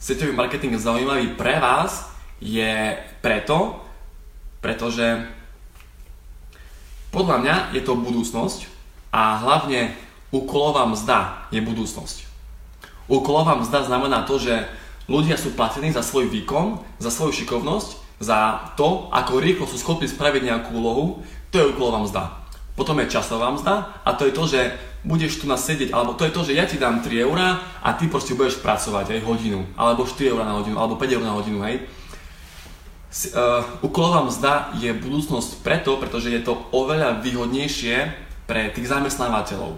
svetový 0.00 0.32
marketing 0.32 0.78
zaujímavý 0.78 1.36
pre 1.36 1.58
vás, 1.60 2.08
je 2.40 2.96
preto, 3.20 3.84
pretože 4.64 5.28
podľa 7.12 7.36
mňa 7.42 7.56
je 7.76 7.82
to 7.84 8.00
budúcnosť, 8.00 8.80
a 9.10 9.42
hlavne 9.42 9.90
úkolová 10.30 10.86
mzda 10.86 11.50
je 11.50 11.58
budúcnosť. 11.58 12.30
Úkolová 13.10 13.58
mzda 13.58 13.90
znamená 13.90 14.22
to, 14.22 14.38
že 14.38 14.70
ľudia 15.10 15.34
sú 15.34 15.50
platení 15.58 15.90
za 15.90 16.06
svoj 16.06 16.30
výkon, 16.30 16.78
za 17.02 17.10
svoju 17.10 17.42
šikovnosť, 17.42 18.22
za 18.22 18.70
to, 18.78 19.10
ako 19.10 19.42
rýchlo 19.42 19.66
sú 19.66 19.82
schopní 19.82 20.06
spraviť 20.06 20.46
nejakú 20.46 20.70
úlohu, 20.78 21.26
to 21.50 21.58
je 21.58 21.70
úkolová 21.74 22.02
mzda. 22.06 22.22
Potom 22.78 22.96
je 23.02 23.12
časová 23.12 23.50
mzda 23.50 24.02
a 24.06 24.10
to 24.14 24.24
je 24.26 24.32
to, 24.32 24.44
že 24.46 24.60
budeš 25.04 25.40
tu 25.40 25.48
nás 25.48 25.64
sedieť, 25.64 25.96
alebo 25.96 26.12
to 26.12 26.28
je 26.28 26.34
to, 26.34 26.44
že 26.44 26.56
ja 26.56 26.64
ti 26.68 26.76
dám 26.76 27.00
3 27.00 27.24
eurá 27.24 27.60
a 27.80 27.96
ty 27.96 28.06
proste 28.06 28.36
budeš 28.36 28.60
pracovať 28.60 29.16
aj 29.16 29.20
hodinu, 29.24 29.64
alebo 29.76 30.04
4 30.04 30.32
eurá 30.32 30.44
na 30.44 30.60
hodinu, 30.60 30.76
alebo 30.76 31.00
5 31.00 31.16
eur 31.16 31.24
na 31.24 31.34
hodinu, 31.36 31.64
hej. 31.64 31.88
Uh, 33.10 33.66
úkolová 33.82 34.22
mzda 34.22 34.70
je 34.78 34.92
budúcnosť 34.94 35.66
preto, 35.66 35.98
pretože 35.98 36.30
je 36.30 36.46
to 36.46 36.54
oveľa 36.70 37.18
výhodnejšie 37.24 37.96
pre 38.46 38.70
tých 38.70 38.86
zamestnávateľov. 38.86 39.74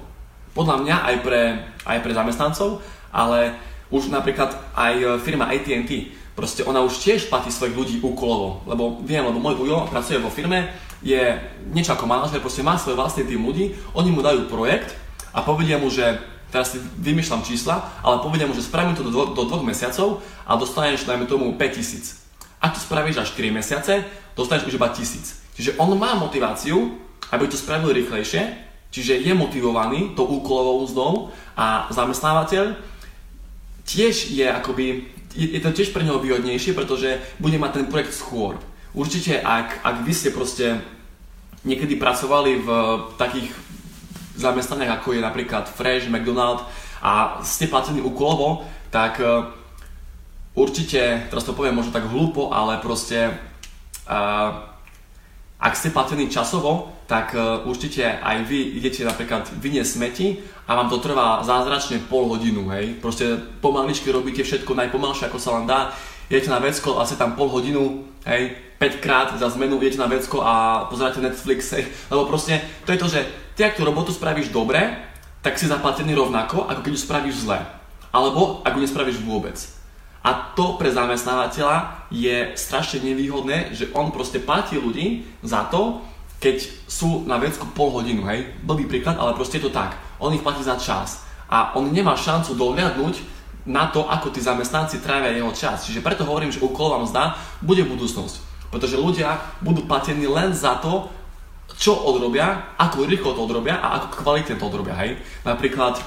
Podľa 0.52 0.76
mňa 0.84 0.96
aj 1.08 1.16
pre, 1.24 1.42
aj 1.88 1.98
pre 2.04 2.12
zamestnancov, 2.12 2.84
ale 3.08 3.56
už 3.88 4.12
napríklad 4.12 4.52
aj 4.76 5.22
firma 5.24 5.48
AT&T, 5.48 6.12
proste 6.36 6.60
ona 6.64 6.84
už 6.84 7.00
tiež 7.00 7.32
platí 7.32 7.48
svojich 7.48 7.76
ľudí 7.76 7.96
úkolovo, 8.04 8.64
lebo 8.68 9.00
viem, 9.00 9.24
lebo 9.24 9.40
môj 9.40 9.64
ujo 9.64 9.88
pracuje 9.88 10.20
vo 10.20 10.28
firme, 10.28 10.68
je 11.02 11.38
niečo 11.74 11.92
ako 11.92 12.06
manažer, 12.06 12.38
proste 12.38 12.62
má 12.62 12.78
svoj 12.78 12.96
vlastný 12.96 13.26
tým 13.26 13.42
ľudí, 13.42 13.74
oni 13.92 14.10
mu 14.14 14.22
dajú 14.22 14.46
projekt 14.46 14.94
a 15.34 15.42
povedia 15.42 15.76
mu, 15.76 15.90
že 15.90 16.22
teraz 16.54 16.72
si 16.72 16.78
vymýšľam 16.78 17.42
čísla, 17.42 17.82
ale 18.06 18.22
povedia 18.22 18.46
mu, 18.46 18.54
že 18.54 18.62
spravím 18.62 18.94
to 18.94 19.02
do, 19.02 19.10
dvo, 19.10 19.24
do 19.34 19.42
dvoch 19.44 19.66
mesiacov 19.66 20.22
a 20.46 20.54
dostaneš, 20.54 21.04
dajme 21.04 21.26
tomu, 21.26 21.58
5000. 21.58 22.62
Ak 22.62 22.78
to 22.78 22.80
spravíš 22.80 23.18
až 23.18 23.34
4 23.34 23.50
mesiace, 23.50 24.06
dostaneš 24.38 24.70
už 24.70 24.78
iba 24.78 24.86
1000. 24.86 25.58
Čiže 25.58 25.74
on 25.76 25.92
má 25.98 26.14
motiváciu 26.14 27.02
aby 27.32 27.48
to 27.48 27.56
spravil 27.56 27.96
rýchlejšie, 27.96 28.44
čiže 28.92 29.24
je 29.24 29.32
motivovaný 29.32 30.12
tou 30.12 30.28
úkolovou 30.28 30.84
mzdou 30.84 31.12
a 31.56 31.88
zamestnávateľ 31.88 32.76
tiež 33.88 34.36
je 34.36 34.44
akoby, 34.44 35.08
je, 35.32 35.46
je 35.56 35.60
to 35.64 35.72
tiež 35.72 35.96
pre 35.96 36.04
neho 36.04 36.20
výhodnejšie, 36.20 36.76
pretože 36.76 37.16
bude 37.40 37.56
mať 37.56 37.80
ten 37.80 37.86
projekt 37.88 38.12
skôr. 38.12 38.60
Určite, 38.92 39.40
ak, 39.40 39.80
ak 39.80 39.96
vy 40.04 40.12
ste 40.12 40.36
proste 40.36 40.76
niekedy 41.64 41.96
pracovali 41.96 42.60
v 42.60 42.68
takých 43.16 43.48
zamestnaniach, 44.36 45.00
ako 45.00 45.16
je 45.16 45.24
napríklad 45.24 45.64
Fresh, 45.64 46.12
McDonald 46.12 46.60
a 47.00 47.40
ste 47.40 47.72
platení 47.72 48.04
úkolovo, 48.04 48.68
tak 48.92 49.16
uh, 49.24 49.48
určite, 50.52 51.24
teraz 51.32 51.44
to 51.48 51.56
poviem 51.56 51.80
možno 51.80 51.96
tak 51.96 52.04
hlúpo, 52.04 52.52
ale 52.52 52.84
proste 52.84 53.32
uh, 54.08 54.72
ak 55.56 55.72
ste 55.72 55.94
platení 55.94 56.28
časovo, 56.28 56.92
tak 57.08 57.32
uh, 57.32 57.64
určite 57.64 58.04
aj 58.04 58.44
vy 58.44 58.76
idete 58.76 59.08
napríklad 59.08 59.48
vyniesť 59.56 59.88
smeti 59.88 60.26
a 60.68 60.76
vám 60.76 60.92
to 60.92 61.00
trvá 61.00 61.40
zázračne 61.46 62.02
pol 62.12 62.28
hodinu, 62.28 62.68
hej. 62.76 62.98
Proste 63.00 63.40
pomaličky 63.64 64.12
robíte 64.12 64.44
všetko 64.44 64.76
najpomalšie, 64.76 65.32
ako 65.32 65.38
sa 65.40 65.56
vám 65.56 65.64
dá. 65.64 65.80
Idete 66.28 66.52
na 66.52 66.60
vecko 66.60 67.00
a 67.00 67.06
tam 67.08 67.36
pol 67.36 67.48
hodinu, 67.52 68.08
hej, 68.24 68.56
5 68.82 68.98
krát 68.98 69.38
za 69.38 69.46
zmenu 69.54 69.78
idete 69.78 70.02
na 70.02 70.10
vecko 70.10 70.42
a 70.42 70.84
pozeráte 70.90 71.22
Netflix, 71.22 71.70
hej. 71.78 71.86
Lebo 72.10 72.26
proste 72.26 72.58
to 72.82 72.90
je 72.90 72.98
to, 72.98 73.06
že 73.06 73.20
ty 73.54 73.62
ak 73.62 73.78
tú 73.78 73.86
robotu 73.86 74.10
spravíš 74.10 74.50
dobre, 74.50 74.82
tak 75.38 75.54
si 75.54 75.70
zaplatený 75.70 76.18
rovnako, 76.18 76.66
ako 76.66 76.82
keď 76.82 76.90
ju 76.90 77.00
spravíš 77.06 77.46
zle. 77.46 77.62
Alebo 78.10 78.58
ak 78.66 78.74
ju 78.74 78.82
nespravíš 78.82 79.22
vôbec. 79.22 79.54
A 80.22 80.54
to 80.54 80.78
pre 80.78 80.90
zamestnávateľa 80.90 82.06
je 82.10 82.54
strašne 82.58 83.02
nevýhodné, 83.02 83.74
že 83.74 83.90
on 83.94 84.10
proste 84.10 84.42
platí 84.42 84.78
ľudí 84.78 85.26
za 85.42 85.66
to, 85.70 86.02
keď 86.42 86.62
sú 86.90 87.22
na 87.26 87.38
vecku 87.38 87.70
pol 87.74 87.90
hodinu, 87.94 88.26
hej, 88.26 88.50
blbý 88.66 88.90
príklad, 88.90 89.14
ale 89.14 89.34
proste 89.38 89.62
je 89.62 89.70
to 89.70 89.74
tak. 89.74 89.94
On 90.18 90.34
ich 90.34 90.42
platí 90.42 90.62
za 90.62 90.74
čas 90.74 91.22
a 91.46 91.74
on 91.78 91.90
nemá 91.90 92.18
šancu 92.18 92.54
dohľadnúť 92.58 93.14
na 93.66 93.90
to, 93.94 94.06
ako 94.10 94.34
tí 94.34 94.42
zamestnanci 94.42 94.98
trávia 95.02 95.34
jeho 95.34 95.54
čas. 95.54 95.86
Čiže 95.86 96.02
preto 96.02 96.26
hovorím, 96.26 96.50
že 96.50 96.62
úkolová 96.62 96.98
mzda 97.02 97.38
bude 97.62 97.86
budúcnosť. 97.86 98.51
Pretože 98.72 98.96
ľudia 98.96 99.36
budú 99.60 99.84
platení 99.84 100.24
len 100.24 100.56
za 100.56 100.80
to, 100.80 101.12
čo 101.76 101.92
odrobia, 101.92 102.72
ako 102.80 103.04
rýchlo 103.04 103.36
to 103.36 103.44
odrobia 103.44 103.76
a 103.76 104.00
ako 104.00 104.24
kvalitne 104.24 104.56
to 104.56 104.64
odrobia. 104.64 104.96
Hej. 104.96 105.20
Napríklad, 105.44 106.00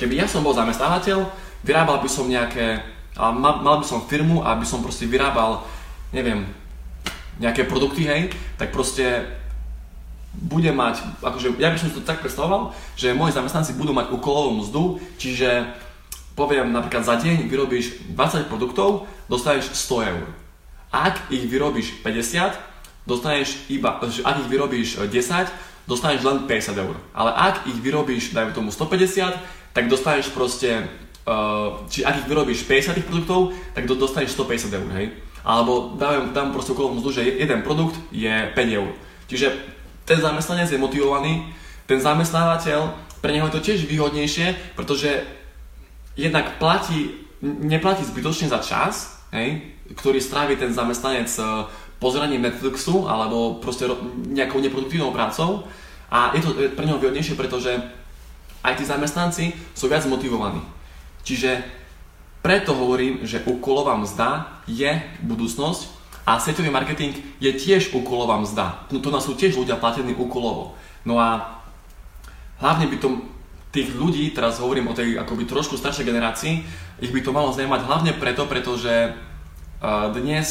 keby 0.00 0.24
ja 0.24 0.26
som 0.26 0.40
bol 0.40 0.56
zamestnávateľ, 0.56 1.28
vyrábal 1.62 2.00
by 2.00 2.08
som 2.08 2.28
nejaké, 2.28 2.80
mal, 3.16 3.76
by 3.80 3.86
som 3.86 4.08
firmu 4.08 4.40
a 4.40 4.56
by 4.56 4.64
som 4.64 4.80
proste 4.80 5.04
vyrábal, 5.04 5.60
neviem, 6.16 6.48
nejaké 7.40 7.64
produkty, 7.68 8.08
hej, 8.08 8.32
tak 8.56 8.72
proste 8.72 9.24
bude 10.32 10.72
mať, 10.72 11.04
akože 11.20 11.60
ja 11.60 11.68
by 11.68 11.76
som 11.76 11.92
to 11.92 12.00
tak 12.00 12.24
predstavoval, 12.24 12.72
že 12.96 13.12
moji 13.12 13.36
zamestnanci 13.36 13.76
budú 13.76 13.92
mať 13.92 14.16
úkolovú 14.16 14.64
mzdu, 14.64 14.82
čiže 15.20 15.68
poviem 16.32 16.72
napríklad 16.72 17.04
za 17.04 17.20
deň 17.20 17.52
vyrobíš 17.52 18.16
20 18.16 18.48
produktov, 18.48 19.04
dostaneš 19.28 19.76
100 19.76 20.08
eur. 20.08 20.24
Ak 20.92 21.32
ich 21.32 21.48
vyrobíš 21.48 22.04
50, 22.04 22.52
dostaneš 23.08 23.66
iba, 23.72 23.98
ak 23.98 24.36
ich 24.44 24.48
vyrobíš 24.52 25.00
10, 25.00 25.88
dostaneš 25.88 26.20
len 26.22 26.44
50 26.46 26.76
eur. 26.78 26.94
Ale 27.16 27.32
ak 27.32 27.66
ich 27.66 27.78
vyrobíš, 27.80 28.36
dajme 28.36 28.52
tomu 28.52 28.70
150, 28.70 29.34
tak 29.72 29.88
dostaneš 29.88 30.30
proste, 30.30 30.86
uh, 31.26 31.82
či 31.88 32.04
ak 32.04 32.22
ich 32.22 32.28
vyrobíš 32.28 32.68
50 32.68 33.00
tých 33.00 33.08
produktov, 33.08 33.56
tak 33.72 33.88
dostaneš 33.88 34.36
150 34.36 34.78
eur, 34.78 34.88
hej. 35.00 35.06
Alebo 35.42 35.98
dám, 35.98 36.30
dám 36.30 36.54
proste 36.54 36.70
okolo 36.70 36.94
mzdu, 37.00 37.18
že 37.18 37.22
jeden 37.26 37.66
produkt 37.66 37.98
je 38.14 38.52
5 38.54 38.78
eur. 38.78 38.94
Čiže 39.26 39.48
ten 40.04 40.20
zamestnanec 40.20 40.70
je 40.70 40.78
motivovaný, 40.78 41.50
ten 41.88 41.98
zamestnávateľ, 41.98 42.94
pre 43.18 43.32
neho 43.34 43.46
je 43.50 43.54
to 43.58 43.64
tiež 43.64 43.86
výhodnejšie, 43.90 44.76
pretože 44.78 45.24
jednak 46.14 46.58
platí, 46.62 47.26
neplatí 47.42 48.04
zbytočne 48.06 48.50
za 48.50 48.60
čas, 48.62 49.21
hej, 49.32 49.74
ktorý 49.96 50.20
strávi 50.20 50.60
ten 50.60 50.70
zamestnanec 50.70 51.28
e, 51.40 51.42
pozeraním 51.96 52.44
Netflixu 52.44 53.08
alebo 53.08 53.58
proste 53.58 53.88
nejakou 54.28 54.60
neproduktívnou 54.60 55.10
prácou 55.10 55.66
a 56.12 56.36
je 56.36 56.44
to 56.44 56.52
pre 56.76 56.84
neho 56.84 57.00
výhodnejšie, 57.00 57.34
pretože 57.34 57.72
aj 58.62 58.78
tí 58.78 58.84
zamestnanci 58.84 59.44
sú 59.74 59.88
viac 59.88 60.04
motivovaní. 60.06 60.60
Čiže 61.24 61.64
preto 62.42 62.74
hovorím, 62.74 63.22
že 63.22 63.42
úkolová 63.46 63.94
mzda 63.96 64.60
je 64.66 64.90
budúcnosť 65.22 66.02
a 66.26 66.38
svetový 66.38 66.70
marketing 66.70 67.14
je 67.38 67.50
tiež 67.54 67.94
úkolová 67.94 68.38
mzda. 68.42 68.86
No 68.90 68.98
to 69.02 69.10
nás 69.10 69.26
sú 69.26 69.34
tiež 69.34 69.58
ľudia 69.58 69.78
platení 69.78 70.14
úkolovo. 70.14 70.74
No 71.02 71.18
a 71.18 71.58
hlavne 72.62 72.86
by 72.86 72.96
to 72.98 73.08
tých 73.72 73.96
ľudí, 73.96 74.36
teraz 74.36 74.60
hovorím 74.60 74.92
o 74.92 74.96
tej 74.96 75.16
akoby 75.16 75.48
trošku 75.48 75.80
staršej 75.80 76.04
generácii, 76.04 76.54
ich 77.00 77.10
by 77.10 77.20
to 77.24 77.32
malo 77.32 77.50
zaujímať 77.56 77.82
hlavne 77.88 78.12
preto, 78.20 78.44
pretože 78.44 78.92
uh, 78.92 80.12
dnes 80.12 80.46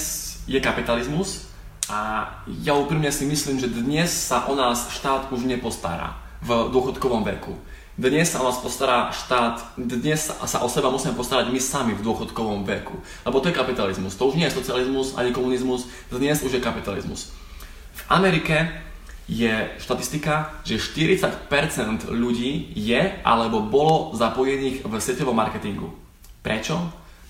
je 0.50 0.58
kapitalizmus 0.58 1.46
a 1.86 2.26
ja 2.66 2.74
úprimne 2.74 3.14
si 3.14 3.30
myslím, 3.30 3.62
že 3.62 3.70
dnes 3.70 4.10
sa 4.10 4.50
o 4.50 4.58
nás 4.58 4.90
štát 4.90 5.30
už 5.30 5.46
nepostará 5.46 6.18
v 6.42 6.74
dôchodkovom 6.74 7.22
veku. 7.22 7.54
Dnes 8.02 8.34
sa 8.34 8.42
o 8.42 8.48
nás 8.50 8.58
postará 8.58 9.14
štát, 9.14 9.78
dnes 9.78 10.34
sa 10.34 10.58
o 10.66 10.68
seba 10.72 10.90
musíme 10.90 11.14
postarať 11.14 11.54
my 11.54 11.60
sami 11.62 11.94
v 11.94 12.02
dôchodkovom 12.02 12.66
veku. 12.66 12.98
Lebo 13.28 13.38
to 13.38 13.54
je 13.54 13.60
kapitalizmus. 13.60 14.18
To 14.18 14.34
už 14.34 14.42
nie 14.42 14.50
je 14.50 14.58
socializmus 14.58 15.14
ani 15.14 15.30
komunizmus, 15.30 15.86
dnes 16.10 16.42
už 16.42 16.58
je 16.58 16.62
kapitalizmus. 16.64 17.30
V 17.94 18.02
Amerike 18.10 18.72
je 19.32 19.72
štatistika, 19.80 20.60
že 20.68 20.76
40% 20.76 22.12
ľudí 22.12 22.76
je 22.76 23.00
alebo 23.24 23.64
bolo 23.64 24.12
zapojených 24.12 24.84
v 24.84 24.92
sieťovom 24.92 25.32
marketingu. 25.32 25.88
Prečo? 26.44 26.76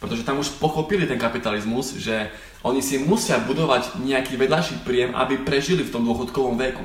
Pretože 0.01 0.25
tam 0.25 0.41
už 0.41 0.58
pochopili 0.58 1.05
ten 1.05 1.22
kapitalizmus, 1.22 1.93
že 2.01 2.34
oni 2.65 2.81
si 2.81 2.98
musia 2.98 3.38
budovať 3.38 4.01
nejaký 4.01 4.34
vedľajší 4.34 4.81
príjem, 4.81 5.13
aby 5.13 5.46
prežili 5.46 5.86
v 5.86 5.93
tom 5.93 6.01
dôchodkovom 6.01 6.58
veku. 6.58 6.81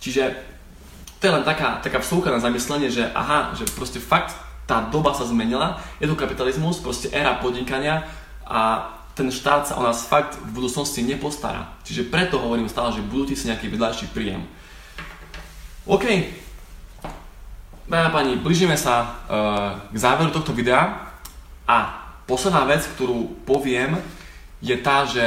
Čiže 0.00 0.32
to 1.20 1.28
je 1.28 1.36
len 1.36 1.44
taká, 1.44 1.84
taká 1.84 2.00
vsúka 2.00 2.32
na 2.32 2.40
zamyslenie, 2.40 2.88
že 2.88 3.04
aha, 3.12 3.52
že 3.52 3.68
proste 3.76 4.00
fakt 4.00 4.32
tá 4.64 4.80
doba 4.80 5.12
sa 5.12 5.28
zmenila, 5.28 5.76
je 6.00 6.08
to 6.08 6.16
kapitalizmus, 6.16 6.80
proste 6.80 7.12
éra 7.12 7.36
podnikania 7.36 8.08
a 8.48 8.88
ten 9.14 9.30
štát 9.30 9.70
sa 9.70 9.78
o 9.78 9.82
nás 9.86 10.10
fakt 10.10 10.34
v 10.42 10.58
budúcnosti 10.58 11.06
nepostará. 11.06 11.78
Čiže 11.86 12.10
preto 12.10 12.42
hovorím 12.42 12.66
stále, 12.66 12.90
že 12.98 13.06
budú 13.06 13.30
si 13.30 13.46
nejaký 13.46 13.70
vedľajší 13.70 14.10
príjem. 14.10 14.42
OK. 15.86 16.04
Dámy 17.86 18.10
pani, 18.10 18.32
blížime 18.40 18.74
sa 18.74 18.94
uh, 19.04 19.10
k 19.92 19.96
záveru 19.96 20.34
tohto 20.34 20.50
videa 20.50 21.14
a 21.68 21.76
posledná 22.26 22.64
vec, 22.64 22.82
ktorú 22.96 23.44
poviem, 23.46 24.00
je 24.64 24.74
tá, 24.80 25.04
že 25.04 25.22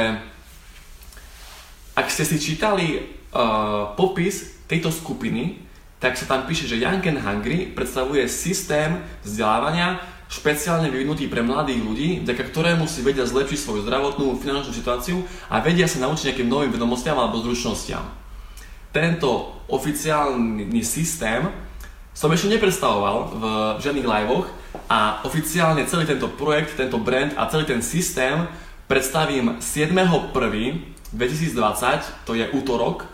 ak 1.94 2.10
ste 2.10 2.26
si 2.26 2.36
čítali 2.42 2.98
uh, 2.98 3.94
popis 3.94 4.58
tejto 4.66 4.90
skupiny, 4.90 5.64
tak 6.02 6.14
sa 6.14 6.26
tam 6.26 6.46
píše, 6.46 6.66
že 6.66 6.82
and 6.82 7.22
Hungry 7.22 7.70
predstavuje 7.74 8.26
systém 8.30 9.02
vzdelávania, 9.22 9.98
špeciálne 10.28 10.92
vyvinutý 10.92 11.24
pre 11.26 11.40
mladých 11.40 11.80
ľudí, 11.80 12.20
vďaka 12.20 12.44
ktorému 12.52 12.84
si 12.84 13.00
vedia 13.00 13.24
zlepšiť 13.24 13.58
svoju 13.58 13.80
zdravotnú 13.88 14.36
finančnú 14.36 14.76
situáciu 14.76 15.24
a 15.48 15.64
vedia 15.64 15.88
sa 15.88 16.04
naučiť 16.04 16.32
nejakým 16.32 16.48
novým 16.48 16.72
vedomostiam 16.72 17.16
alebo 17.16 17.40
zručnostiam. 17.40 18.04
Tento 18.92 19.56
oficiálny 19.72 20.84
systém 20.84 21.48
som 22.12 22.28
ešte 22.28 22.52
nepredstavoval 22.52 23.16
v 23.30 23.42
žiadnych 23.80 24.04
liveoch 24.04 24.52
a 24.90 25.24
oficiálne 25.24 25.88
celý 25.88 26.04
tento 26.04 26.28
projekt, 26.28 26.76
tento 26.76 27.00
brand 27.00 27.32
a 27.38 27.48
celý 27.48 27.64
ten 27.64 27.80
systém 27.80 28.44
predstavím 28.90 29.56
7.1.2020, 29.60 32.26
to 32.26 32.34
je 32.34 32.50
útorok, 32.52 33.04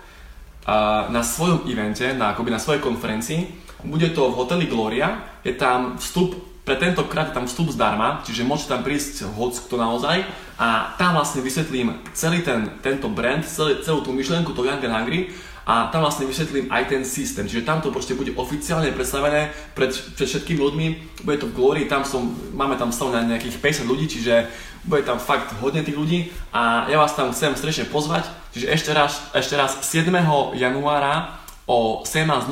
na 1.12 1.20
svojom 1.20 1.68
evente, 1.68 2.16
na, 2.16 2.32
akoby 2.32 2.50
na 2.50 2.62
svojej 2.62 2.80
konferencii. 2.80 3.44
Bude 3.84 4.08
to 4.16 4.32
v 4.32 4.38
hoteli 4.40 4.64
Gloria, 4.64 5.20
je 5.44 5.52
tam 5.52 6.00
vstup 6.00 6.53
pre 6.64 6.80
tentokrát 6.80 7.28
je 7.28 7.36
tam 7.36 7.44
vstup 7.44 7.68
zdarma, 7.76 8.24
čiže 8.24 8.48
môžete 8.48 8.72
tam 8.72 8.82
prísť 8.82 9.28
hoc 9.36 9.52
kto 9.52 9.76
naozaj 9.76 10.24
a 10.56 10.96
tam 10.96 11.12
vlastne 11.12 11.44
vysvetlím 11.44 11.92
celý 12.16 12.40
ten, 12.40 12.80
tento 12.80 13.12
brand, 13.12 13.44
celý, 13.44 13.84
celú 13.84 14.00
tú 14.00 14.16
myšlienku, 14.16 14.56
to 14.56 14.64
Young 14.64 14.80
and 14.80 14.96
Hungry 14.96 15.28
a 15.68 15.88
tam 15.92 16.04
vlastne 16.04 16.28
vysvetlím 16.28 16.68
aj 16.68 16.92
ten 16.92 17.02
systém. 17.04 17.48
Čiže 17.48 17.64
tam 17.68 17.80
to 17.80 17.88
proste 17.88 18.12
bude 18.16 18.32
oficiálne 18.36 18.92
predstavené 18.92 19.52
pred, 19.72 19.92
pred 19.92 20.28
všetkými 20.28 20.60
ľuďmi. 20.60 20.86
Bude 21.24 21.40
to 21.40 21.48
v 21.48 21.56
Glory, 21.56 21.82
tam 21.88 22.04
som, 22.04 22.32
máme 22.52 22.76
tam 22.76 22.92
stav 22.92 23.12
na 23.12 23.24
nejakých 23.24 23.60
50 23.60 23.88
ľudí, 23.88 24.08
čiže 24.08 24.48
bude 24.84 25.04
tam 25.04 25.16
fakt 25.16 25.56
hodne 25.64 25.80
tých 25.80 25.96
ľudí 25.96 26.28
a 26.52 26.88
ja 26.92 27.00
vás 27.00 27.16
tam 27.16 27.32
chcem 27.32 27.56
strešne 27.56 27.88
pozvať. 27.88 28.28
Čiže 28.52 28.66
ešte 28.68 28.90
raz, 28.92 29.32
ešte 29.32 29.56
raz 29.56 29.80
7. 29.80 30.12
januára 30.56 31.40
o 31.64 32.04
17.00 32.04 32.48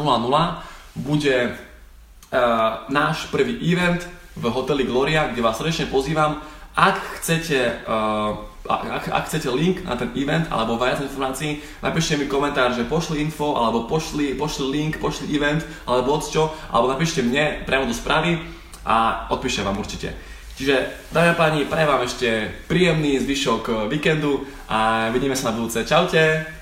bude 0.96 1.52
náš 2.88 3.28
prvý 3.28 3.60
event 3.60 4.08
v 4.36 4.44
hoteli 4.48 4.88
Gloria, 4.88 5.28
kde 5.28 5.44
vás 5.44 5.60
srdečne 5.60 5.92
pozývam. 5.92 6.40
Ak 6.72 6.96
chcete, 7.20 7.84
uh, 7.84 8.48
ak, 8.64 9.12
ak 9.12 9.24
chcete 9.28 9.52
link 9.52 9.84
na 9.84 9.92
ten 9.92 10.08
event 10.16 10.48
alebo 10.48 10.80
viac 10.80 11.04
informácií, 11.04 11.60
napíšte 11.84 12.16
mi 12.16 12.24
komentár, 12.24 12.72
že 12.72 12.88
pošli 12.88 13.20
info, 13.20 13.60
alebo 13.60 13.84
pošli, 13.84 14.32
pošli 14.32 14.66
link, 14.72 14.96
pošli 14.96 15.28
event, 15.36 15.60
alebo 15.84 16.16
od 16.16 16.24
alebo 16.72 16.88
napíšte 16.88 17.20
mne 17.20 17.68
priamo 17.68 17.84
do 17.84 17.92
správy 17.92 18.40
a 18.88 19.28
odpíšem 19.28 19.68
vám 19.68 19.76
určite. 19.76 20.16
Čiže, 20.56 21.08
dámy 21.12 21.32
a 21.32 21.36
páni, 21.36 21.68
prajem 21.68 21.88
vám 21.88 22.02
ešte 22.04 22.28
príjemný 22.68 23.20
zvyšok 23.20 23.88
víkendu 23.88 24.44
a 24.68 25.08
vidíme 25.12 25.36
sa 25.36 25.52
na 25.52 25.56
budúce. 25.56 25.84
Čaute! 25.84 26.61